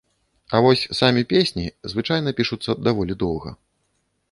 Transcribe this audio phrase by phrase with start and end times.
[0.53, 1.65] А вось самі песні
[1.95, 3.57] звычайна пішуцца даволі доўга.